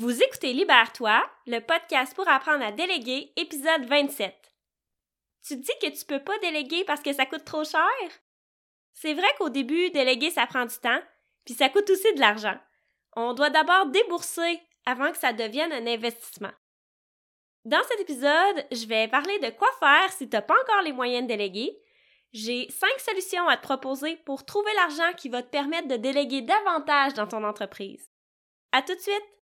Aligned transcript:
Vous 0.00 0.22
écoutez 0.22 0.54
Libère-toi, 0.54 1.30
le 1.46 1.60
podcast 1.60 2.14
pour 2.14 2.26
apprendre 2.26 2.64
à 2.64 2.72
déléguer, 2.72 3.34
épisode 3.36 3.84
27. 3.84 4.34
Tu 5.46 5.56
dis 5.58 5.72
que 5.82 5.90
tu 5.90 6.06
peux 6.06 6.24
pas 6.24 6.38
déléguer 6.38 6.84
parce 6.86 7.02
que 7.02 7.12
ça 7.12 7.26
coûte 7.26 7.44
trop 7.44 7.64
cher? 7.64 7.82
C'est 8.94 9.12
vrai 9.12 9.28
qu'au 9.36 9.50
début, 9.50 9.90
déléguer, 9.90 10.30
ça 10.30 10.46
prend 10.46 10.64
du 10.64 10.74
temps, 10.78 11.02
puis 11.44 11.52
ça 11.52 11.68
coûte 11.68 11.90
aussi 11.90 12.14
de 12.14 12.18
l'argent. 12.18 12.56
On 13.14 13.34
doit 13.34 13.50
d'abord 13.50 13.88
débourser 13.88 14.62
avant 14.86 15.12
que 15.12 15.18
ça 15.18 15.34
devienne 15.34 15.70
un 15.70 15.86
investissement. 15.86 16.52
Dans 17.66 17.82
cet 17.90 18.00
épisode, 18.00 18.66
je 18.72 18.86
vais 18.86 19.06
parler 19.06 19.38
de 19.40 19.50
quoi 19.50 19.68
faire 19.80 20.10
si 20.12 20.30
tu 20.30 20.34
n'as 20.34 20.40
pas 20.40 20.58
encore 20.62 20.80
les 20.80 20.94
moyens 20.94 21.24
de 21.24 21.28
déléguer. 21.28 21.78
J'ai 22.32 22.70
cinq 22.70 22.98
solutions 23.00 23.46
à 23.48 23.58
te 23.58 23.64
proposer 23.64 24.16
pour 24.24 24.46
trouver 24.46 24.72
l'argent 24.76 25.12
qui 25.18 25.28
va 25.28 25.42
te 25.42 25.50
permettre 25.50 25.88
de 25.88 25.96
déléguer 25.96 26.40
davantage 26.40 27.12
dans 27.12 27.26
ton 27.26 27.44
entreprise. 27.44 28.10
À 28.72 28.80
tout 28.80 28.94
de 28.94 29.00
suite! 29.00 29.39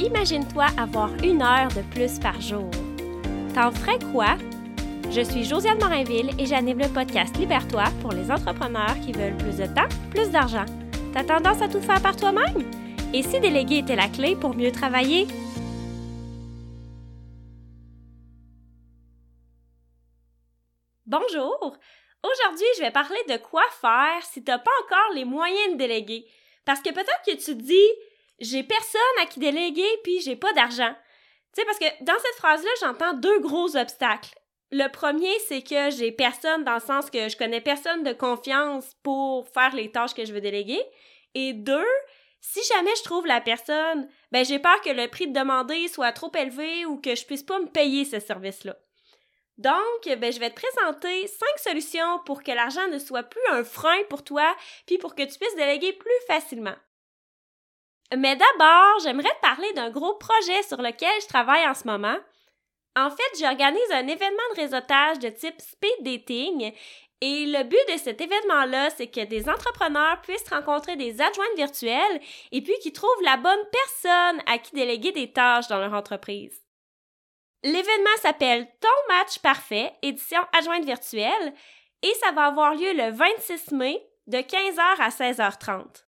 Imagine-toi 0.00 0.64
avoir 0.78 1.12
une 1.22 1.42
heure 1.42 1.68
de 1.68 1.82
plus 1.92 2.18
par 2.18 2.40
jour. 2.40 2.70
T'en 3.54 3.70
ferais 3.70 3.98
quoi? 4.12 4.38
Je 5.10 5.20
suis 5.20 5.44
Josiane 5.44 5.78
Morinville 5.78 6.30
et 6.38 6.46
j'anime 6.46 6.78
le 6.78 6.88
podcast 6.88 7.36
Libère-toi 7.36 7.84
pour 8.00 8.12
les 8.12 8.30
entrepreneurs 8.30 8.98
qui 9.04 9.12
veulent 9.12 9.36
plus 9.36 9.58
de 9.58 9.66
temps, 9.66 9.88
plus 10.10 10.30
d'argent. 10.30 10.64
T'as 11.12 11.24
tendance 11.24 11.60
à 11.60 11.68
tout 11.68 11.82
faire 11.82 12.00
par 12.00 12.16
toi-même? 12.16 12.64
Et 13.12 13.22
si 13.22 13.40
déléguer 13.40 13.80
était 13.80 13.94
la 13.94 14.08
clé 14.08 14.36
pour 14.36 14.56
mieux 14.56 14.72
travailler? 14.72 15.26
Bonjour! 21.04 21.76
Aujourd'hui, 22.24 22.66
je 22.78 22.82
vais 22.82 22.90
parler 22.90 23.20
de 23.28 23.36
quoi 23.36 23.64
faire 23.82 24.22
si 24.22 24.42
t'as 24.42 24.58
pas 24.58 24.70
encore 24.82 25.14
les 25.14 25.26
moyens 25.26 25.74
de 25.74 25.76
déléguer. 25.78 26.24
Parce 26.64 26.80
que 26.80 26.90
peut-être 26.90 27.22
que 27.26 27.32
tu 27.32 27.56
te 27.56 27.62
dis, 27.62 27.88
j'ai 28.40 28.62
personne 28.62 29.00
à 29.22 29.26
qui 29.26 29.40
déléguer 29.40 29.88
puis 30.02 30.20
j'ai 30.20 30.36
pas 30.36 30.52
d'argent. 30.52 30.94
Tu 31.54 31.60
sais, 31.60 31.66
parce 31.66 31.78
que 31.78 32.04
dans 32.04 32.18
cette 32.18 32.36
phrase-là, 32.36 32.70
j'entends 32.80 33.14
deux 33.14 33.40
gros 33.40 33.76
obstacles. 33.76 34.34
Le 34.72 34.86
premier, 34.88 35.36
c'est 35.48 35.62
que 35.62 35.90
j'ai 35.90 36.12
personne 36.12 36.62
dans 36.64 36.74
le 36.74 36.80
sens 36.80 37.10
que 37.10 37.28
je 37.28 37.36
connais 37.36 37.60
personne 37.60 38.04
de 38.04 38.12
confiance 38.12 38.94
pour 39.02 39.48
faire 39.48 39.74
les 39.74 39.90
tâches 39.90 40.14
que 40.14 40.24
je 40.24 40.32
veux 40.32 40.40
déléguer. 40.40 40.80
Et 41.34 41.52
deux, 41.52 41.86
si 42.40 42.60
jamais 42.72 42.94
je 42.96 43.02
trouve 43.02 43.26
la 43.26 43.40
personne, 43.40 44.08
ben 44.30 44.44
j'ai 44.44 44.60
peur 44.60 44.80
que 44.80 44.90
le 44.90 45.08
prix 45.08 45.26
de 45.26 45.38
demander 45.38 45.88
soit 45.88 46.12
trop 46.12 46.30
élevé 46.36 46.86
ou 46.86 46.98
que 46.98 47.14
je 47.14 47.26
puisse 47.26 47.42
pas 47.42 47.58
me 47.58 47.66
payer 47.66 48.04
ce 48.04 48.20
service-là. 48.20 48.76
Donc, 49.58 50.18
ben, 50.18 50.32
je 50.32 50.40
vais 50.40 50.48
te 50.48 50.58
présenter 50.58 51.26
cinq 51.26 51.58
solutions 51.58 52.20
pour 52.24 52.42
que 52.42 52.50
l'argent 52.50 52.88
ne 52.88 52.98
soit 52.98 53.24
plus 53.24 53.42
un 53.50 53.62
frein 53.62 54.02
pour 54.08 54.24
toi, 54.24 54.56
puis 54.86 54.96
pour 54.96 55.14
que 55.14 55.22
tu 55.22 55.38
puisses 55.38 55.54
déléguer 55.54 55.92
plus 55.92 56.10
facilement. 56.26 56.76
Mais 58.16 58.36
d'abord, 58.36 58.98
j'aimerais 59.02 59.34
te 59.34 59.40
parler 59.40 59.72
d'un 59.74 59.90
gros 59.90 60.14
projet 60.14 60.62
sur 60.64 60.82
lequel 60.82 61.12
je 61.22 61.28
travaille 61.28 61.66
en 61.66 61.74
ce 61.74 61.86
moment. 61.86 62.16
En 62.96 63.10
fait, 63.10 63.38
j'organise 63.38 63.92
un 63.92 64.06
événement 64.06 64.42
de 64.54 64.60
réseautage 64.60 65.20
de 65.20 65.28
type 65.28 65.60
speed 65.60 66.02
dating 66.02 66.72
et 67.22 67.46
le 67.46 67.64
but 67.64 67.92
de 67.92 67.98
cet 67.98 68.20
événement-là, 68.20 68.90
c'est 68.90 69.08
que 69.08 69.24
des 69.24 69.48
entrepreneurs 69.48 70.20
puissent 70.22 70.48
rencontrer 70.48 70.96
des 70.96 71.20
adjointes 71.20 71.56
virtuelles 71.56 72.20
et 72.50 72.62
puis 72.62 72.72
qu'ils 72.82 72.94
trouvent 72.94 73.22
la 73.22 73.36
bonne 73.36 73.64
personne 73.70 74.42
à 74.46 74.58
qui 74.58 74.74
déléguer 74.74 75.12
des 75.12 75.30
tâches 75.30 75.68
dans 75.68 75.78
leur 75.78 75.92
entreprise. 75.92 76.64
L'événement 77.62 78.16
s'appelle 78.22 78.66
Ton 78.80 79.14
match 79.14 79.38
parfait, 79.40 79.92
édition 80.00 80.40
adjointe 80.56 80.86
virtuelle, 80.86 81.52
et 82.02 82.14
ça 82.24 82.32
va 82.32 82.46
avoir 82.46 82.74
lieu 82.74 82.94
le 82.94 83.12
26 83.12 83.72
mai 83.72 84.02
de 84.26 84.38
15h 84.38 84.80
à 84.98 85.10
16h30. 85.10 86.04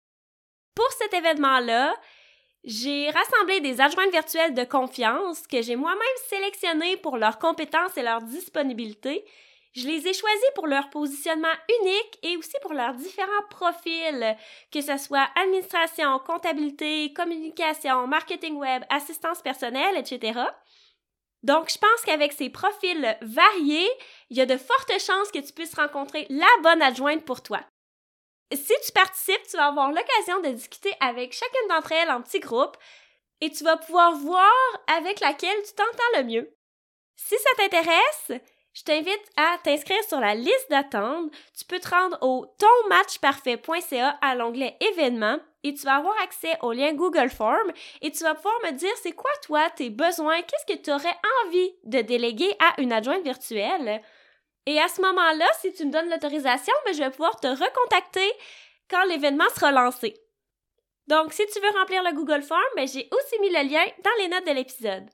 Pour 0.77 0.91
cet 0.91 1.11
événement-là, 1.11 1.95
j'ai 2.63 3.09
rassemblé 3.09 3.61
des 3.61 3.81
adjointes 3.81 4.11
virtuelles 4.11 4.53
de 4.53 4.63
confiance 4.63 5.47
que 5.47 5.63
j'ai 5.63 5.75
moi-même 5.75 6.01
sélectionnées 6.29 6.97
pour 6.97 7.17
leurs 7.17 7.39
compétences 7.39 7.97
et 7.97 8.03
leur 8.03 8.21
disponibilité. 8.21 9.25
Je 9.73 9.87
les 9.87 10.07
ai 10.07 10.13
choisis 10.13 10.51
pour 10.53 10.67
leur 10.67 10.91
positionnement 10.91 11.55
unique 11.81 12.19
et 12.21 12.37
aussi 12.37 12.53
pour 12.61 12.73
leurs 12.73 12.93
différents 12.93 13.47
profils, 13.49 14.37
que 14.71 14.81
ce 14.81 14.97
soit 14.97 15.27
administration, 15.41 16.19
comptabilité, 16.19 17.11
communication, 17.11 18.05
marketing 18.05 18.57
web, 18.57 18.83
assistance 18.91 19.41
personnelle, 19.41 19.97
etc. 19.97 20.41
Donc, 21.41 21.71
je 21.71 21.79
pense 21.79 22.01
qu'avec 22.05 22.33
ces 22.33 22.51
profils 22.51 23.17
variés, 23.21 23.89
il 24.29 24.37
y 24.37 24.41
a 24.41 24.45
de 24.45 24.57
fortes 24.57 24.99
chances 24.99 25.31
que 25.33 25.39
tu 25.39 25.53
puisses 25.53 25.73
rencontrer 25.73 26.27
la 26.29 26.45
bonne 26.61 26.83
adjointe 26.83 27.25
pour 27.25 27.41
toi. 27.41 27.61
Si 28.53 28.73
tu 28.85 28.91
participes, 28.93 29.47
tu 29.49 29.57
vas 29.57 29.67
avoir 29.67 29.91
l'occasion 29.91 30.39
de 30.41 30.49
discuter 30.49 30.93
avec 31.01 31.33
chacune 31.33 31.67
d'entre 31.69 31.91
elles 31.91 32.09
en 32.09 32.21
petits 32.21 32.39
groupes 32.39 32.77
et 33.41 33.51
tu 33.51 33.63
vas 33.63 33.77
pouvoir 33.77 34.15
voir 34.15 34.53
avec 34.87 35.19
laquelle 35.19 35.61
tu 35.65 35.73
t'entends 35.73 36.17
le 36.17 36.23
mieux. 36.23 36.55
Si 37.15 37.35
ça 37.35 37.49
t'intéresse, 37.57 38.41
je 38.73 38.83
t'invite 38.83 39.31
à 39.35 39.57
t'inscrire 39.63 40.03
sur 40.03 40.19
la 40.19 40.35
liste 40.35 40.67
d'attente. 40.69 41.31
Tu 41.57 41.65
peux 41.65 41.79
te 41.79 41.89
rendre 41.89 42.17
au 42.21 42.45
tonmatchparfait.ca 42.59 44.17
à 44.21 44.35
l'onglet 44.35 44.77
événements 44.79 45.39
et 45.63 45.73
tu 45.73 45.83
vas 45.85 45.95
avoir 45.95 46.15
accès 46.21 46.55
au 46.61 46.71
lien 46.71 46.93
Google 46.93 47.29
Form 47.29 47.71
et 48.01 48.11
tu 48.11 48.23
vas 48.23 48.35
pouvoir 48.35 48.53
me 48.65 48.71
dire 48.71 48.93
c'est 49.01 49.13
quoi 49.13 49.31
toi 49.43 49.69
tes 49.71 49.89
besoins, 49.89 50.41
qu'est-ce 50.41 50.73
que 50.73 50.81
tu 50.81 50.91
aurais 50.91 51.17
envie 51.45 51.73
de 51.85 52.01
déléguer 52.01 52.55
à 52.59 52.79
une 52.79 52.93
adjointe 52.93 53.23
virtuelle. 53.23 54.01
Et 54.67 54.81
à 54.81 54.89
ce 54.89 55.01
moment-là, 55.01 55.47
si 55.61 55.71
tu 55.71 55.85
me 55.85 55.91
donnes 55.93 56.09
l'autorisation, 56.09 56.73
ben, 56.85 56.93
je 56.93 56.99
vais 56.99 57.09
pouvoir 57.09 57.39
te 57.39 57.47
recontacter 57.47 58.29
quand 58.89 59.05
l'événement 59.05 59.47
sera 59.55 59.71
lancé. 59.71 60.13
Donc, 61.07 61.31
si 61.31 61.47
tu 61.47 61.61
veux 61.61 61.79
remplir 61.79 62.03
le 62.03 62.13
Google 62.13 62.43
Form, 62.43 62.61
ben, 62.75 62.85
j'ai 62.85 63.07
aussi 63.09 63.39
mis 63.39 63.49
le 63.49 63.63
lien 63.63 63.85
dans 64.03 64.11
les 64.19 64.27
notes 64.27 64.45
de 64.45 64.51
l'épisode. 64.51 65.09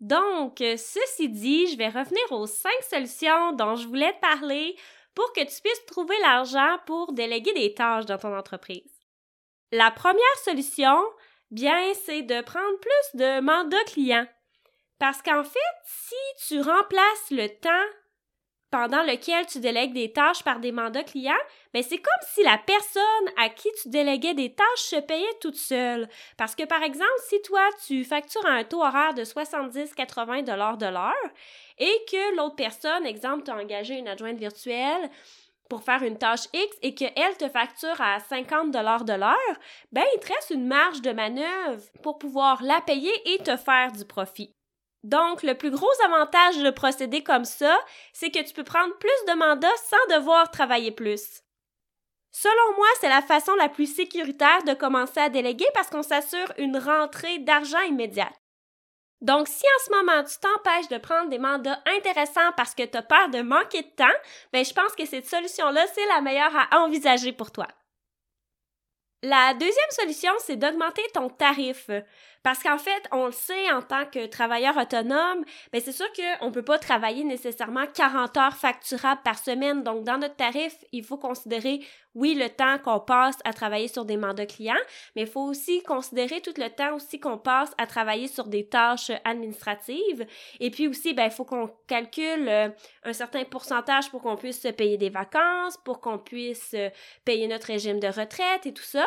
Donc, 0.00 0.56
ceci 0.58 1.28
dit, 1.28 1.68
je 1.68 1.76
vais 1.76 1.90
revenir 1.90 2.32
aux 2.32 2.48
cinq 2.48 2.82
solutions 2.90 3.52
dont 3.52 3.76
je 3.76 3.86
voulais 3.86 4.12
te 4.14 4.20
parler 4.20 4.76
pour 5.14 5.32
que 5.32 5.40
tu 5.40 5.62
puisses 5.62 5.86
trouver 5.86 6.18
l'argent 6.22 6.78
pour 6.86 7.12
déléguer 7.12 7.52
des 7.52 7.72
tâches 7.72 8.06
dans 8.06 8.18
ton 8.18 8.36
entreprise. 8.36 8.98
La 9.70 9.92
première 9.92 10.38
solution, 10.42 11.04
bien, 11.52 11.94
c'est 12.04 12.22
de 12.22 12.40
prendre 12.40 12.80
plus 12.80 13.20
de 13.20 13.40
mandats 13.40 13.84
clients. 13.84 14.26
Parce 14.98 15.22
qu'en 15.22 15.44
fait, 15.44 15.58
si 15.84 16.48
tu 16.48 16.60
remplaces 16.60 17.30
le 17.30 17.46
temps 17.60 17.86
pendant 18.70 19.02
lequel 19.02 19.46
tu 19.46 19.60
délègues 19.60 19.94
des 19.94 20.12
tâches 20.12 20.42
par 20.42 20.60
des 20.60 20.72
mandats 20.72 21.04
clients, 21.04 21.32
ben 21.72 21.82
c'est 21.82 21.98
comme 21.98 22.28
si 22.34 22.42
la 22.42 22.58
personne 22.58 23.02
à 23.36 23.48
qui 23.48 23.68
tu 23.82 23.88
déléguais 23.88 24.34
des 24.34 24.54
tâches 24.54 24.66
se 24.76 24.96
payait 24.96 25.38
toute 25.40 25.56
seule. 25.56 26.08
Parce 26.36 26.54
que 26.54 26.64
par 26.64 26.82
exemple, 26.82 27.08
si 27.28 27.40
toi 27.42 27.66
tu 27.86 28.04
factures 28.04 28.44
à 28.46 28.50
un 28.50 28.64
taux 28.64 28.82
horaire 28.82 29.14
de 29.14 29.24
70-80 29.24 30.44
dollars 30.44 30.76
de 30.76 30.86
l'heure 30.86 31.32
et 31.78 32.04
que 32.10 32.36
l'autre 32.36 32.56
personne, 32.56 33.06
exemple, 33.06 33.44
t'a 33.44 33.56
engagé 33.56 33.94
une 33.94 34.08
adjointe 34.08 34.38
virtuelle 34.38 35.10
pour 35.68 35.82
faire 35.82 36.02
une 36.02 36.18
tâche 36.18 36.46
X 36.52 36.76
et 36.82 36.94
qu'elle 36.94 37.36
te 37.38 37.48
facture 37.48 38.00
à 38.00 38.20
50 38.20 38.70
dollars 38.70 39.04
de 39.04 39.12
l'heure, 39.12 39.58
ben 39.92 40.04
il 40.14 40.20
te 40.20 40.32
reste 40.32 40.50
une 40.50 40.66
marge 40.66 41.02
de 41.02 41.12
manœuvre 41.12 41.82
pour 42.02 42.18
pouvoir 42.18 42.62
la 42.62 42.80
payer 42.80 43.12
et 43.26 43.38
te 43.38 43.56
faire 43.56 43.92
du 43.92 44.04
profit. 44.04 44.57
Donc, 45.04 45.42
le 45.42 45.54
plus 45.54 45.70
gros 45.70 45.86
avantage 46.04 46.58
de 46.58 46.70
procéder 46.70 47.22
comme 47.22 47.44
ça, 47.44 47.78
c'est 48.12 48.30
que 48.30 48.42
tu 48.42 48.52
peux 48.52 48.64
prendre 48.64 48.96
plus 48.98 49.24
de 49.28 49.34
mandats 49.34 49.68
sans 49.88 50.16
devoir 50.16 50.50
travailler 50.50 50.90
plus. 50.90 51.42
Selon 52.30 52.76
moi, 52.76 52.88
c'est 53.00 53.08
la 53.08 53.22
façon 53.22 53.54
la 53.54 53.68
plus 53.68 53.92
sécuritaire 53.92 54.62
de 54.64 54.74
commencer 54.74 55.20
à 55.20 55.28
déléguer 55.28 55.66
parce 55.74 55.88
qu'on 55.88 56.02
s'assure 56.02 56.52
une 56.58 56.76
rentrée 56.76 57.38
d'argent 57.38 57.80
immédiate. 57.82 58.34
Donc, 59.20 59.48
si 59.48 59.64
en 59.64 59.84
ce 59.84 59.90
moment 59.90 60.24
tu 60.24 60.38
t'empêches 60.38 60.88
de 60.88 60.98
prendre 60.98 61.28
des 61.28 61.38
mandats 61.38 61.82
intéressants 61.96 62.52
parce 62.56 62.74
que 62.74 62.84
tu 62.84 62.96
as 62.96 63.02
peur 63.02 63.28
de 63.30 63.40
manquer 63.40 63.82
de 63.82 63.88
temps, 63.88 64.04
ben 64.52 64.64
je 64.64 64.72
pense 64.72 64.94
que 64.94 65.06
cette 65.06 65.26
solution-là, 65.26 65.84
c'est 65.92 66.06
la 66.06 66.20
meilleure 66.20 66.54
à 66.54 66.78
envisager 66.80 67.32
pour 67.32 67.50
toi. 67.50 67.66
La 69.24 69.52
deuxième 69.54 69.90
solution, 69.90 70.32
c'est 70.38 70.54
d'augmenter 70.54 71.02
ton 71.12 71.28
tarif. 71.28 71.90
Parce 72.48 72.62
qu'en 72.62 72.78
fait, 72.78 73.06
on 73.12 73.26
le 73.26 73.32
sait 73.32 73.70
en 73.72 73.82
tant 73.82 74.06
que 74.06 74.24
travailleur 74.24 74.74
autonome, 74.78 75.44
ben 75.70 75.82
c'est 75.84 75.92
sûr 75.92 76.06
qu'on 76.14 76.46
ne 76.46 76.50
peut 76.50 76.62
pas 76.62 76.78
travailler 76.78 77.22
nécessairement 77.22 77.84
40 77.86 78.34
heures 78.38 78.56
facturables 78.56 79.20
par 79.22 79.38
semaine. 79.38 79.82
Donc, 79.82 80.04
dans 80.04 80.16
notre 80.16 80.36
tarif, 80.36 80.74
il 80.92 81.04
faut 81.04 81.18
considérer, 81.18 81.80
oui, 82.14 82.34
le 82.34 82.48
temps 82.48 82.78
qu'on 82.78 83.00
passe 83.00 83.36
à 83.44 83.52
travailler 83.52 83.88
sur 83.88 84.06
des 84.06 84.16
mandats 84.16 84.46
clients, 84.46 84.80
mais 85.14 85.24
il 85.24 85.28
faut 85.28 85.42
aussi 85.42 85.82
considérer 85.82 86.40
tout 86.40 86.54
le 86.56 86.70
temps 86.70 86.94
aussi 86.94 87.20
qu'on 87.20 87.36
passe 87.36 87.72
à 87.76 87.86
travailler 87.86 88.28
sur 88.28 88.46
des 88.46 88.66
tâches 88.66 89.12
administratives. 89.26 90.24
Et 90.58 90.70
puis 90.70 90.88
aussi, 90.88 91.12
ben, 91.12 91.26
il 91.26 91.30
faut 91.30 91.44
qu'on 91.44 91.68
calcule 91.86 92.48
euh, 92.48 92.70
un 93.04 93.12
certain 93.12 93.44
pourcentage 93.44 94.10
pour 94.10 94.22
qu'on 94.22 94.36
puisse 94.36 94.62
se 94.62 94.68
payer 94.68 94.96
des 94.96 95.10
vacances, 95.10 95.76
pour 95.84 96.00
qu'on 96.00 96.16
puisse 96.16 96.72
euh, 96.72 96.88
payer 97.26 97.46
notre 97.46 97.66
régime 97.66 98.00
de 98.00 98.08
retraite 98.08 98.64
et 98.64 98.72
tout 98.72 98.82
ça. 98.82 99.06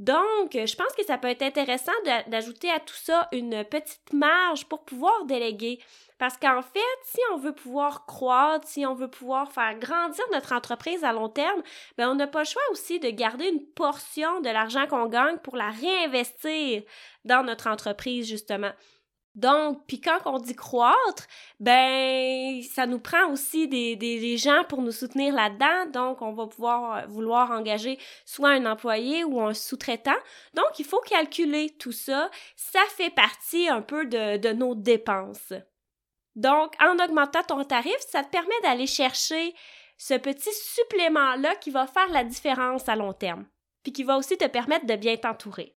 Donc, 0.00 0.52
je 0.52 0.74
pense 0.74 0.92
que 0.96 1.04
ça 1.04 1.18
peut 1.18 1.28
être 1.28 1.42
intéressant 1.42 1.92
d'ajouter 2.26 2.70
à 2.70 2.80
tout 2.80 2.96
ça 2.96 3.28
une 3.32 3.64
petite 3.64 4.12
marge 4.12 4.66
pour 4.66 4.84
pouvoir 4.84 5.24
déléguer. 5.24 5.78
Parce 6.18 6.36
qu'en 6.36 6.62
fait, 6.62 6.98
si 7.04 7.20
on 7.32 7.38
veut 7.38 7.54
pouvoir 7.54 8.06
croître, 8.06 8.66
si 8.66 8.84
on 8.86 8.94
veut 8.94 9.10
pouvoir 9.10 9.52
faire 9.52 9.78
grandir 9.78 10.24
notre 10.32 10.52
entreprise 10.52 11.04
à 11.04 11.12
long 11.12 11.28
terme, 11.28 11.62
ben 11.96 12.08
on 12.08 12.14
n'a 12.14 12.26
pas 12.26 12.40
le 12.40 12.44
choix 12.46 12.62
aussi 12.72 12.98
de 12.98 13.10
garder 13.10 13.46
une 13.48 13.64
portion 13.64 14.40
de 14.40 14.48
l'argent 14.48 14.86
qu'on 14.86 15.06
gagne 15.06 15.38
pour 15.38 15.56
la 15.56 15.70
réinvestir 15.70 16.82
dans 17.24 17.44
notre 17.44 17.68
entreprise, 17.68 18.28
justement. 18.28 18.72
Donc, 19.34 19.84
puis 19.88 20.00
quand 20.00 20.18
on 20.26 20.38
dit 20.38 20.54
croître, 20.54 21.26
ben 21.58 22.62
ça 22.62 22.86
nous 22.86 23.00
prend 23.00 23.30
aussi 23.30 23.66
des, 23.66 24.36
gens 24.36 24.62
pour 24.68 24.80
nous 24.80 24.92
soutenir 24.92 25.34
là-dedans. 25.34 25.90
Donc, 25.92 26.22
on 26.22 26.32
va 26.32 26.46
pouvoir 26.46 26.96
euh, 26.96 27.06
vouloir 27.06 27.50
engager 27.50 27.98
soit 28.24 28.50
un 28.50 28.66
employé 28.66 29.24
ou 29.24 29.40
un 29.40 29.54
sous-traitant. 29.54 30.16
Donc, 30.54 30.78
il 30.78 30.84
faut 30.84 31.00
calculer 31.00 31.70
tout 31.70 31.92
ça. 31.92 32.30
Ça 32.56 32.80
fait 32.90 33.10
partie 33.10 33.68
un 33.68 33.82
peu 33.82 34.06
de, 34.06 34.36
de 34.36 34.52
nos 34.52 34.74
dépenses. 34.74 35.52
Donc, 36.36 36.74
en 36.80 36.98
augmentant 37.04 37.42
ton 37.42 37.62
tarif, 37.64 37.98
ça 38.08 38.22
te 38.22 38.30
permet 38.30 38.60
d'aller 38.62 38.86
chercher 38.86 39.54
ce 39.96 40.14
petit 40.14 40.52
supplément-là 40.52 41.56
qui 41.56 41.70
va 41.70 41.86
faire 41.86 42.08
la 42.10 42.24
différence 42.24 42.88
à 42.88 42.96
long 42.96 43.12
terme, 43.12 43.46
puis 43.82 43.92
qui 43.92 44.02
va 44.02 44.16
aussi 44.16 44.36
te 44.36 44.46
permettre 44.46 44.86
de 44.86 44.96
bien 44.96 45.16
t'entourer. 45.16 45.73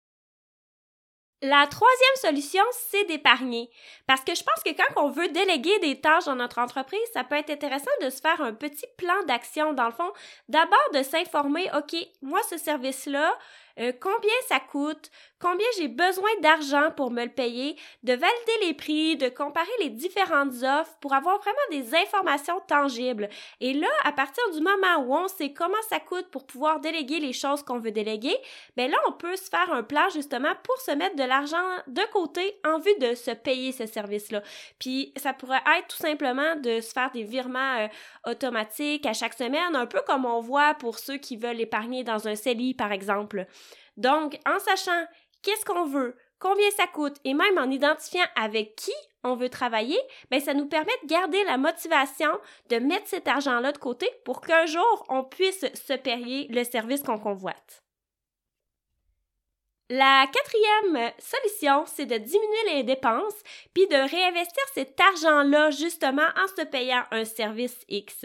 La 1.48 1.68
troisième 1.68 2.16
solution, 2.16 2.64
c'est 2.72 3.04
d'épargner. 3.04 3.70
Parce 4.08 4.22
que 4.22 4.34
je 4.34 4.42
pense 4.42 4.64
que 4.64 4.70
quand 4.70 5.00
on 5.00 5.10
veut 5.10 5.28
déléguer 5.28 5.78
des 5.78 6.00
tâches 6.00 6.24
dans 6.24 6.34
notre 6.34 6.58
entreprise, 6.58 6.98
ça 7.12 7.22
peut 7.22 7.36
être 7.36 7.50
intéressant 7.50 7.90
de 8.02 8.10
se 8.10 8.20
faire 8.20 8.40
un 8.40 8.52
petit 8.52 8.86
plan 8.96 9.14
d'action. 9.28 9.72
Dans 9.72 9.86
le 9.86 9.92
fond, 9.92 10.10
d'abord 10.48 10.90
de 10.92 11.04
s'informer, 11.04 11.70
OK, 11.76 11.94
moi, 12.20 12.40
ce 12.50 12.56
service-là, 12.56 13.32
euh, 13.78 13.92
combien 14.00 14.34
ça 14.48 14.60
coûte, 14.60 15.10
combien 15.40 15.66
j'ai 15.78 15.88
besoin 15.88 16.30
d'argent 16.40 16.90
pour 16.96 17.10
me 17.10 17.24
le 17.24 17.30
payer, 17.30 17.76
de 18.02 18.12
valider 18.12 18.66
les 18.66 18.74
prix, 18.74 19.16
de 19.16 19.28
comparer 19.28 19.66
les 19.80 19.90
différentes 19.90 20.62
offres 20.62 20.96
pour 21.00 21.12
avoir 21.12 21.38
vraiment 21.38 21.56
des 21.70 21.94
informations 21.94 22.60
tangibles. 22.66 23.28
Et 23.60 23.74
là, 23.74 23.88
à 24.04 24.12
partir 24.12 24.42
du 24.52 24.60
moment 24.60 25.04
où 25.04 25.14
on 25.14 25.28
sait 25.28 25.52
comment 25.52 25.74
ça 25.88 26.00
coûte 26.00 26.28
pour 26.30 26.46
pouvoir 26.46 26.80
déléguer 26.80 27.20
les 27.20 27.32
choses 27.32 27.62
qu'on 27.62 27.78
veut 27.78 27.90
déléguer, 27.90 28.36
ben 28.76 28.90
là, 28.90 28.96
on 29.08 29.12
peut 29.12 29.36
se 29.36 29.50
faire 29.50 29.72
un 29.72 29.82
plan 29.82 30.08
justement 30.10 30.52
pour 30.62 30.80
se 30.80 30.92
mettre 30.92 31.16
de 31.16 31.24
l'argent 31.24 31.56
de 31.86 32.02
côté 32.12 32.58
en 32.64 32.78
vue 32.78 32.96
de 33.00 33.14
se 33.14 33.30
payer 33.30 33.72
ce 33.72 33.86
service-là. 33.86 34.42
Puis 34.78 35.12
ça 35.16 35.32
pourrait 35.32 35.62
être 35.78 35.88
tout 35.88 35.96
simplement 35.96 36.56
de 36.56 36.80
se 36.80 36.92
faire 36.92 37.10
des 37.12 37.24
virements 37.24 37.76
euh, 37.78 37.88
automatiques 38.30 39.06
à 39.06 39.12
chaque 39.12 39.34
semaine, 39.34 39.76
un 39.76 39.86
peu 39.86 40.00
comme 40.06 40.24
on 40.24 40.40
voit 40.40 40.74
pour 40.74 40.98
ceux 40.98 41.18
qui 41.18 41.36
veulent 41.36 41.60
épargner 41.60 42.04
dans 42.04 42.26
un 42.28 42.34
CELI, 42.34 42.74
par 42.74 42.92
exemple. 42.92 43.46
Donc, 43.96 44.38
en 44.46 44.58
sachant 44.58 45.06
qu'est-ce 45.42 45.64
qu'on 45.64 45.86
veut, 45.86 46.16
combien 46.38 46.70
ça 46.72 46.86
coûte 46.86 47.16
et 47.24 47.34
même 47.34 47.58
en 47.58 47.70
identifiant 47.70 48.24
avec 48.34 48.76
qui 48.76 48.92
on 49.24 49.34
veut 49.34 49.48
travailler, 49.48 49.98
ben 50.30 50.40
ça 50.40 50.54
nous 50.54 50.66
permet 50.66 50.92
de 51.02 51.08
garder 51.08 51.42
la 51.44 51.58
motivation 51.58 52.30
de 52.70 52.76
mettre 52.76 53.08
cet 53.08 53.26
argent-là 53.28 53.72
de 53.72 53.78
côté 53.78 54.08
pour 54.24 54.40
qu'un 54.40 54.66
jour 54.66 55.04
on 55.08 55.24
puisse 55.24 55.64
se 55.74 55.94
payer 55.94 56.46
le 56.48 56.64
service 56.64 57.02
qu'on 57.02 57.18
convoite. 57.18 57.85
La 59.88 60.26
quatrième 60.32 61.12
solution, 61.16 61.84
c'est 61.86 62.06
de 62.06 62.16
diminuer 62.16 62.74
les 62.74 62.82
dépenses 62.82 63.40
puis 63.72 63.86
de 63.86 63.94
réinvestir 63.94 64.64
cet 64.74 65.00
argent-là 65.00 65.70
justement 65.70 66.26
en 66.36 66.48
se 66.48 66.64
payant 66.64 67.04
un 67.12 67.24
service 67.24 67.78
X. 67.88 68.24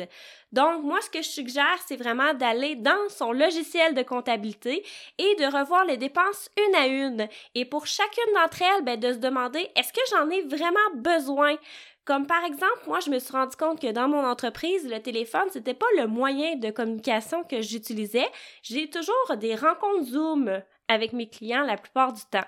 Donc, 0.51 0.81
moi, 0.81 0.99
ce 1.01 1.11
que 1.11 1.21
je 1.21 1.29
suggère, 1.29 1.77
c'est 1.85 1.97
vraiment 1.97 2.33
d'aller 2.33 2.75
dans 2.77 3.09
son 3.09 3.31
logiciel 3.31 3.93
de 3.93 4.01
comptabilité 4.01 4.83
et 5.19 5.35
de 5.35 5.55
revoir 5.55 5.85
les 5.85 5.97
dépenses 5.97 6.49
une 6.57 6.73
à 6.73 6.87
une. 6.87 7.27
Et 7.53 7.65
pour 7.65 7.85
chacune 7.85 8.33
d'entre 8.33 8.63
elles, 8.63 8.83
ben, 8.83 8.99
de 8.99 9.13
se 9.13 9.19
demander, 9.19 9.69
est-ce 9.75 9.93
que 9.93 10.01
j'en 10.09 10.31
ai 10.31 10.41
vraiment 10.41 10.79
besoin? 10.95 11.57
Comme 12.05 12.25
par 12.25 12.43
exemple, 12.43 12.81
moi, 12.87 13.01
je 13.01 13.11
me 13.11 13.19
suis 13.19 13.33
rendu 13.33 13.55
compte 13.55 13.79
que 13.79 13.91
dans 13.91 14.07
mon 14.07 14.25
entreprise, 14.25 14.89
le 14.89 14.99
téléphone, 14.99 15.47
c'était 15.51 15.75
pas 15.75 15.85
le 15.97 16.07
moyen 16.07 16.55
de 16.55 16.71
communication 16.71 17.43
que 17.43 17.61
j'utilisais. 17.61 18.27
J'ai 18.63 18.89
toujours 18.89 19.37
des 19.37 19.53
rencontres 19.53 20.05
Zoom 20.05 20.63
avec 20.91 21.13
mes 21.13 21.27
clients 21.27 21.63
la 21.63 21.77
plupart 21.77 22.13
du 22.13 22.21
temps. 22.29 22.45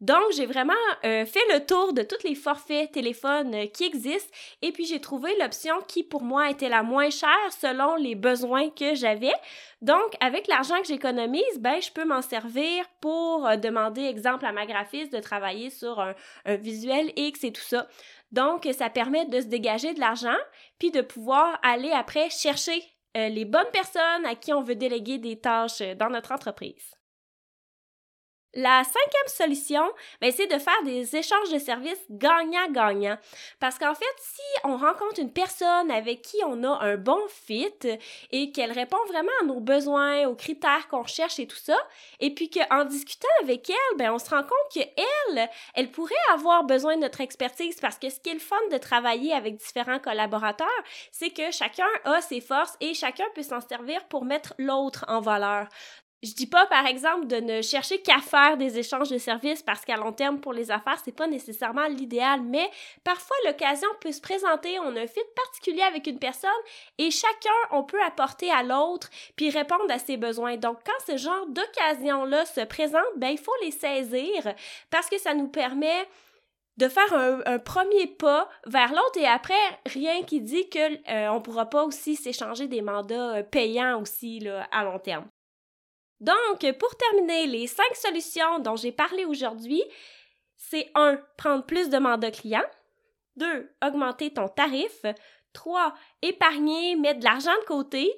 Donc, 0.00 0.32
j'ai 0.34 0.46
vraiment 0.46 0.72
euh, 1.04 1.26
fait 1.26 1.44
le 1.52 1.66
tour 1.66 1.92
de 1.92 2.02
tous 2.02 2.26
les 2.26 2.34
forfaits 2.34 2.90
téléphones 2.92 3.54
euh, 3.54 3.66
qui 3.66 3.84
existent 3.84 4.32
et 4.62 4.72
puis 4.72 4.86
j'ai 4.86 5.00
trouvé 5.00 5.30
l'option 5.38 5.74
qui 5.86 6.02
pour 6.02 6.22
moi 6.22 6.48
était 6.48 6.70
la 6.70 6.82
moins 6.82 7.10
chère 7.10 7.28
selon 7.50 7.96
les 7.96 8.14
besoins 8.14 8.70
que 8.70 8.94
j'avais. 8.94 9.34
Donc, 9.82 10.16
avec 10.20 10.48
l'argent 10.48 10.80
que 10.80 10.86
j'économise, 10.86 11.58
ben, 11.58 11.82
je 11.82 11.90
peux 11.90 12.06
m'en 12.06 12.22
servir 12.22 12.86
pour 13.02 13.46
euh, 13.46 13.56
demander, 13.56 14.04
exemple, 14.06 14.46
à 14.46 14.52
ma 14.52 14.64
graphiste 14.64 15.12
de 15.12 15.20
travailler 15.20 15.68
sur 15.68 16.00
un, 16.00 16.14
visuel 16.46 17.12
X 17.16 17.44
et 17.44 17.52
tout 17.52 17.60
ça. 17.60 17.86
Donc, 18.32 18.66
ça 18.72 18.88
permet 18.88 19.26
de 19.26 19.40
se 19.40 19.46
dégager 19.46 19.92
de 19.92 20.00
l'argent 20.00 20.38
puis 20.78 20.90
de 20.90 21.02
pouvoir 21.02 21.58
aller 21.62 21.90
après 21.90 22.30
chercher 22.30 22.82
les 23.14 23.44
bonnes 23.44 23.70
personnes 23.72 24.24
à 24.24 24.36
qui 24.36 24.52
on 24.52 24.62
veut 24.62 24.76
déléguer 24.76 25.18
des 25.18 25.36
tâches 25.36 25.82
dans 25.98 26.08
notre 26.08 26.30
entreprise. 26.30 26.94
La 28.54 28.82
cinquième 28.82 29.28
solution, 29.28 29.92
ben, 30.20 30.32
c'est 30.32 30.48
de 30.48 30.58
faire 30.58 30.82
des 30.82 31.14
échanges 31.14 31.52
de 31.52 31.58
services 31.60 32.04
gagnant-gagnant. 32.10 33.16
Parce 33.60 33.78
qu'en 33.78 33.94
fait, 33.94 34.04
si 34.18 34.42
on 34.64 34.76
rencontre 34.76 35.20
une 35.20 35.32
personne 35.32 35.88
avec 35.88 36.22
qui 36.22 36.36
on 36.44 36.64
a 36.64 36.84
un 36.84 36.96
bon 36.96 37.20
fit 37.28 37.72
et 38.32 38.50
qu'elle 38.50 38.72
répond 38.72 38.98
vraiment 39.06 39.30
à 39.40 39.44
nos 39.44 39.60
besoins, 39.60 40.26
aux 40.26 40.34
critères 40.34 40.88
qu'on 40.88 41.06
cherche 41.06 41.38
et 41.38 41.46
tout 41.46 41.54
ça, 41.54 41.78
et 42.18 42.34
puis 42.34 42.50
qu'en 42.50 42.84
discutant 42.84 43.28
avec 43.40 43.70
elle, 43.70 43.96
ben, 43.98 44.12
on 44.12 44.18
se 44.18 44.30
rend 44.30 44.42
compte 44.42 44.72
qu'elle, 44.72 45.48
elle 45.74 45.92
pourrait 45.92 46.14
avoir 46.32 46.64
besoin 46.64 46.96
de 46.96 47.02
notre 47.02 47.20
expertise 47.20 47.78
parce 47.80 47.98
que 47.98 48.10
ce 48.10 48.18
qui 48.18 48.30
est 48.30 48.34
le 48.34 48.40
fun 48.40 48.56
de 48.72 48.78
travailler 48.78 49.32
avec 49.32 49.58
différents 49.58 50.00
collaborateurs, 50.00 50.68
c'est 51.12 51.30
que 51.30 51.52
chacun 51.52 51.86
a 52.04 52.20
ses 52.20 52.40
forces 52.40 52.76
et 52.80 52.94
chacun 52.94 53.26
peut 53.36 53.44
s'en 53.44 53.60
servir 53.60 54.04
pour 54.08 54.24
mettre 54.24 54.54
l'autre 54.58 55.04
en 55.06 55.20
valeur. 55.20 55.68
Je 56.22 56.34
dis 56.34 56.46
pas, 56.46 56.66
par 56.66 56.84
exemple, 56.84 57.26
de 57.28 57.36
ne 57.36 57.62
chercher 57.62 58.02
qu'à 58.02 58.18
faire 58.18 58.58
des 58.58 58.78
échanges 58.78 59.08
de 59.08 59.16
services 59.16 59.62
parce 59.62 59.86
qu'à 59.86 59.96
long 59.96 60.12
terme, 60.12 60.38
pour 60.38 60.52
les 60.52 60.70
affaires, 60.70 61.00
c'est 61.02 61.16
pas 61.16 61.26
nécessairement 61.26 61.86
l'idéal, 61.86 62.42
mais 62.42 62.70
parfois 63.04 63.36
l'occasion 63.46 63.88
peut 64.02 64.12
se 64.12 64.20
présenter, 64.20 64.78
on 64.80 64.94
a 64.96 65.00
un 65.00 65.06
fit 65.06 65.20
particulier 65.34 65.80
avec 65.80 66.06
une 66.06 66.18
personne 66.18 66.50
et 66.98 67.10
chacun, 67.10 67.48
on 67.70 67.84
peut 67.84 68.02
apporter 68.02 68.50
à 68.50 68.62
l'autre 68.62 69.08
puis 69.34 69.48
répondre 69.48 69.90
à 69.90 69.98
ses 69.98 70.18
besoins. 70.18 70.58
Donc, 70.58 70.80
quand 70.84 71.10
ce 71.10 71.16
genre 71.16 71.46
d'occasion-là 71.46 72.44
se 72.44 72.66
présente, 72.66 73.00
ben, 73.16 73.28
il 73.28 73.38
faut 73.38 73.56
les 73.62 73.70
saisir 73.70 74.54
parce 74.90 75.08
que 75.08 75.18
ça 75.18 75.32
nous 75.32 75.48
permet 75.48 76.06
de 76.76 76.88
faire 76.88 77.14
un, 77.14 77.58
premier 77.58 78.06
pas 78.06 78.46
vers 78.66 78.90
l'autre 78.90 79.18
et 79.18 79.26
après 79.26 79.54
rien 79.86 80.22
qui 80.22 80.42
dit 80.42 80.68
que 80.68 81.10
euh, 81.10 81.40
pourra 81.40 81.66
pas 81.66 81.84
aussi 81.84 82.16
s'échanger 82.16 82.68
des 82.68 82.82
mandats 82.82 83.36
euh, 83.36 83.42
payants 83.42 84.00
aussi 84.02 84.40
là, 84.40 84.68
à 84.70 84.84
long 84.84 84.98
terme. 84.98 85.26
Donc, 86.20 86.70
pour 86.78 86.96
terminer, 86.96 87.46
les 87.46 87.66
cinq 87.66 87.94
solutions 87.94 88.58
dont 88.58 88.76
j'ai 88.76 88.92
parlé 88.92 89.24
aujourd'hui, 89.24 89.82
c'est 90.56 90.90
1. 90.94 91.18
Prendre 91.38 91.64
plus 91.64 91.88
de 91.88 91.98
mandats 91.98 92.30
clients. 92.30 92.68
2. 93.36 93.74
Augmenter 93.82 94.32
ton 94.32 94.48
tarif. 94.48 95.04
3. 95.54 95.94
Épargner, 96.22 96.96
mettre 96.96 97.20
de 97.20 97.24
l'argent 97.24 97.56
de 97.62 97.66
côté. 97.66 98.12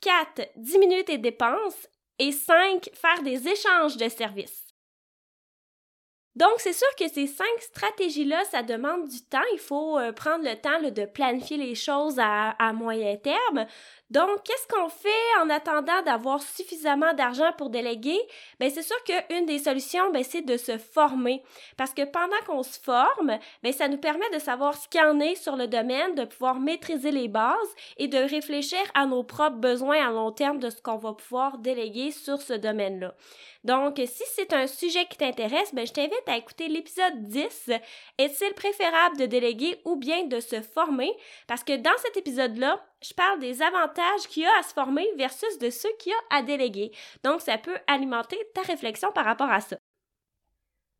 4. 0.00 0.50
Diminuer 0.56 1.04
tes 1.04 1.18
dépenses. 1.18 1.88
Et 2.18 2.32
5. 2.32 2.90
Faire 2.92 3.22
des 3.22 3.48
échanges 3.48 3.96
de 3.96 4.08
services. 4.08 4.64
Donc, 6.34 6.54
c'est 6.58 6.72
sûr 6.72 6.88
que 6.98 7.06
ces 7.08 7.28
cinq 7.28 7.60
stratégies-là, 7.60 8.42
ça 8.50 8.64
demande 8.64 9.08
du 9.08 9.20
temps. 9.22 9.38
Il 9.52 9.60
faut 9.60 9.98
euh, 9.98 10.10
prendre 10.10 10.42
le 10.44 10.56
temps 10.56 10.80
de 10.82 11.06
planifier 11.06 11.56
les 11.56 11.76
choses 11.76 12.18
à, 12.18 12.50
à 12.50 12.72
moyen 12.72 13.16
terme. 13.16 13.66
Donc, 14.10 14.42
qu'est-ce 14.44 14.68
qu'on 14.68 14.88
fait 14.88 15.08
en 15.42 15.48
attendant 15.48 16.02
d'avoir 16.02 16.42
suffisamment 16.42 17.14
d'argent 17.14 17.52
pour 17.56 17.70
déléguer? 17.70 18.18
Ben, 18.60 18.70
c'est 18.70 18.82
sûr 18.82 18.96
qu'une 19.04 19.46
des 19.46 19.58
solutions, 19.58 20.10
ben, 20.12 20.22
c'est 20.22 20.42
de 20.42 20.56
se 20.56 20.76
former. 20.76 21.42
Parce 21.76 21.94
que 21.94 22.04
pendant 22.04 22.36
qu'on 22.46 22.62
se 22.62 22.78
forme, 22.78 23.38
ben, 23.62 23.72
ça 23.72 23.88
nous 23.88 23.96
permet 23.96 24.28
de 24.34 24.38
savoir 24.38 24.76
ce 24.76 24.88
qu'il 24.88 25.00
y 25.00 25.04
en 25.04 25.20
est 25.20 25.36
sur 25.36 25.56
le 25.56 25.68
domaine, 25.68 26.14
de 26.14 26.24
pouvoir 26.24 26.60
maîtriser 26.60 27.12
les 27.12 27.28
bases 27.28 27.54
et 27.96 28.08
de 28.08 28.18
réfléchir 28.18 28.78
à 28.94 29.06
nos 29.06 29.24
propres 29.24 29.56
besoins 29.56 30.06
à 30.06 30.10
long 30.10 30.32
terme 30.32 30.58
de 30.58 30.68
ce 30.68 30.82
qu'on 30.82 30.96
va 30.96 31.14
pouvoir 31.14 31.58
déléguer 31.58 32.10
sur 32.10 32.42
ce 32.42 32.52
domaine-là. 32.52 33.14
Donc, 33.64 33.96
si 33.96 34.22
c'est 34.34 34.52
un 34.52 34.66
sujet 34.66 35.06
qui 35.06 35.16
t'intéresse, 35.16 35.74
ben, 35.74 35.86
je 35.86 35.92
t'invite 35.92 36.28
à 36.28 36.36
écouter 36.36 36.68
l'épisode 36.68 37.22
10. 37.22 37.70
Est-il 38.18 38.52
préférable 38.52 39.16
de 39.16 39.24
déléguer 39.24 39.80
ou 39.86 39.96
bien 39.96 40.24
de 40.24 40.40
se 40.40 40.60
former? 40.60 41.10
Parce 41.46 41.64
que 41.64 41.74
dans 41.76 41.96
cet 42.02 42.18
épisode-là, 42.18 42.84
je 43.04 43.14
parle 43.14 43.38
des 43.38 43.60
avantages 43.60 44.26
qu'il 44.28 44.44
y 44.44 44.46
a 44.46 44.58
à 44.58 44.62
se 44.62 44.72
former 44.72 45.06
versus 45.16 45.58
de 45.58 45.70
ceux 45.70 45.92
qu'il 45.98 46.12
y 46.12 46.14
a 46.14 46.38
à 46.38 46.42
déléguer. 46.42 46.90
Donc, 47.22 47.42
ça 47.42 47.58
peut 47.58 47.78
alimenter 47.86 48.38
ta 48.54 48.62
réflexion 48.62 49.12
par 49.12 49.26
rapport 49.26 49.50
à 49.50 49.60
ça. 49.60 49.76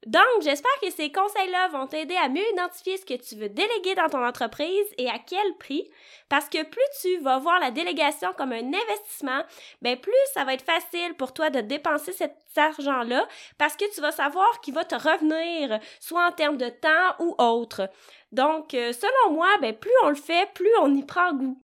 Donc, 0.07 0.43
j'espère 0.43 0.79
que 0.83 0.91
ces 0.91 1.11
conseils-là 1.11 1.69
vont 1.69 1.87
t'aider 1.87 2.17
à 2.17 2.29
mieux 2.29 2.45
identifier 2.53 2.99
ce 2.99 3.07
que 3.07 3.15
tu 3.15 3.37
veux 3.37 3.49
déléguer 3.49 3.95
dans 3.95 4.11
ton 4.11 4.23
entreprise 4.23 4.87
et 4.99 5.09
à 5.09 5.19
quel 5.19 5.57
prix, 5.59 5.91
parce 6.29 6.51
que 6.51 6.63
plus 6.63 6.83
tu 7.01 7.17
vas 7.21 7.39
voir 7.39 7.59
la 7.59 7.71
délégation 7.71 8.35
comme 8.37 8.53
un 8.53 8.67
investissement, 8.75 9.43
ben 9.81 9.99
plus 9.99 10.13
ça 10.35 10.45
va 10.45 10.53
être 10.53 10.67
facile 10.67 11.15
pour 11.17 11.33
toi 11.33 11.49
de 11.49 11.63
dépenser 11.63 12.13
cet 12.13 12.37
argent-là, 12.55 13.27
parce 13.57 13.77
que 13.77 13.91
tu 13.95 14.03
vas 14.03 14.13
savoir 14.13 14.61
qu'il 14.61 14.75
va 14.75 14.85
te 14.85 14.95
revenir, 14.95 15.81
soit 16.01 16.27
en 16.27 16.33
termes 16.33 16.59
de 16.59 16.69
temps 16.69 17.15
ou 17.21 17.35
autre. 17.39 17.89
Donc, 18.31 18.75
euh, 18.75 18.93
selon 18.93 19.33
moi, 19.33 19.49
ben 19.63 19.75
plus 19.75 19.91
on 20.03 20.11
le 20.11 20.17
fait, 20.17 20.53
plus 20.53 20.73
on 20.83 20.95
y 20.95 21.03
prend 21.03 21.33
goût. 21.33 21.64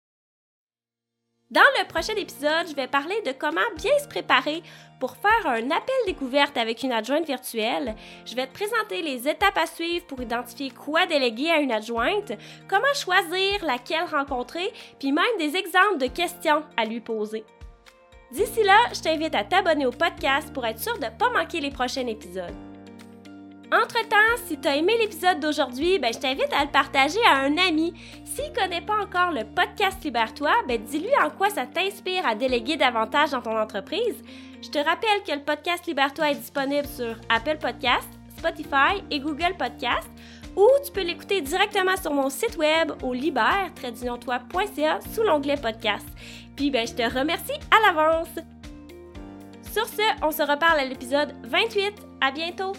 Dans 1.50 1.62
le 1.80 1.88
prochain 1.88 2.12
épisode, 2.14 2.68
je 2.68 2.74
vais 2.74 2.86
parler 2.86 3.22
de 3.24 3.32
comment 3.32 3.60
bien 3.76 3.98
se 4.02 4.06
préparer 4.06 4.62
pour 5.00 5.16
faire 5.16 5.46
un 5.46 5.70
appel 5.70 5.94
découverte 6.04 6.58
avec 6.58 6.82
une 6.82 6.92
adjointe 6.92 7.26
virtuelle. 7.26 7.94
Je 8.26 8.34
vais 8.34 8.46
te 8.46 8.52
présenter 8.52 9.00
les 9.00 9.26
étapes 9.26 9.56
à 9.56 9.64
suivre 9.64 10.04
pour 10.06 10.20
identifier 10.20 10.70
quoi 10.70 11.06
déléguer 11.06 11.48
à 11.48 11.60
une 11.60 11.72
adjointe, 11.72 12.32
comment 12.68 12.92
choisir 12.94 13.64
laquelle 13.64 14.04
rencontrer, 14.04 14.70
puis 14.98 15.10
même 15.10 15.24
des 15.38 15.56
exemples 15.56 15.96
de 15.98 16.08
questions 16.08 16.64
à 16.76 16.84
lui 16.84 17.00
poser. 17.00 17.46
D'ici 18.30 18.62
là, 18.62 18.76
je 18.92 19.00
t'invite 19.00 19.34
à 19.34 19.44
t'abonner 19.44 19.86
au 19.86 19.90
podcast 19.90 20.52
pour 20.52 20.66
être 20.66 20.80
sûr 20.80 20.98
de 20.98 21.06
ne 21.06 21.18
pas 21.18 21.30
manquer 21.30 21.60
les 21.60 21.70
prochains 21.70 22.06
épisodes. 22.06 22.67
Entre-temps, 23.70 24.46
si 24.46 24.58
tu 24.58 24.66
as 24.66 24.76
aimé 24.76 24.94
l'épisode 24.98 25.40
d'aujourd'hui, 25.40 25.98
ben, 25.98 26.10
je 26.10 26.18
t'invite 26.18 26.50
à 26.54 26.64
le 26.64 26.70
partager 26.70 27.18
à 27.30 27.40
un 27.40 27.58
ami. 27.58 27.92
S'il 28.24 28.50
connaît 28.54 28.80
pas 28.80 29.02
encore 29.02 29.30
le 29.30 29.44
podcast 29.44 30.02
Libère-toi, 30.02 30.52
ben, 30.66 30.82
dis-lui 30.82 31.10
en 31.22 31.28
quoi 31.28 31.50
ça 31.50 31.66
t'inspire 31.66 32.26
à 32.26 32.34
déléguer 32.34 32.76
davantage 32.76 33.32
dans 33.32 33.42
ton 33.42 33.58
entreprise. 33.58 34.22
Je 34.62 34.70
te 34.70 34.78
rappelle 34.78 35.22
que 35.26 35.32
le 35.32 35.44
podcast 35.44 35.86
Libère-toi 35.86 36.30
est 36.30 36.36
disponible 36.36 36.86
sur 36.86 37.16
Apple 37.28 37.58
Podcast, 37.58 38.08
Spotify 38.38 39.04
et 39.10 39.20
Google 39.20 39.54
Podcast 39.58 40.08
ou 40.56 40.66
tu 40.84 40.90
peux 40.90 41.02
l'écouter 41.02 41.40
directement 41.42 41.96
sur 41.96 42.12
mon 42.12 42.30
site 42.30 42.56
web 42.56 42.92
au 43.02 43.12
libère 43.12 43.70
sous 45.12 45.22
l'onglet 45.22 45.56
podcast. 45.56 46.06
Puis 46.56 46.70
ben, 46.70 46.86
je 46.86 46.94
te 46.94 47.02
remercie 47.02 47.60
à 47.70 47.86
l'avance. 47.86 48.28
Sur 49.72 49.86
ce, 49.86 50.02
on 50.22 50.32
se 50.32 50.42
reparle 50.42 50.80
à 50.80 50.84
l'épisode 50.84 51.34
28. 51.44 51.92
À 52.20 52.32
bientôt! 52.32 52.72